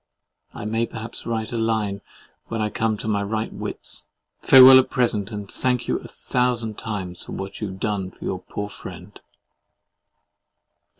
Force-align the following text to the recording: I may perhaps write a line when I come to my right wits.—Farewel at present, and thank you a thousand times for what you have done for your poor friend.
I 0.51 0.65
may 0.65 0.87
perhaps 0.87 1.27
write 1.27 1.51
a 1.53 1.59
line 1.59 2.01
when 2.47 2.59
I 2.59 2.71
come 2.71 2.97
to 2.97 3.07
my 3.07 3.21
right 3.21 3.53
wits.—Farewel 3.53 4.79
at 4.79 4.89
present, 4.89 5.31
and 5.31 5.47
thank 5.47 5.87
you 5.87 5.99
a 5.99 6.07
thousand 6.07 6.79
times 6.79 7.21
for 7.21 7.33
what 7.33 7.61
you 7.61 7.67
have 7.67 7.79
done 7.79 8.09
for 8.09 8.25
your 8.25 8.39
poor 8.39 8.67
friend. 8.67 9.19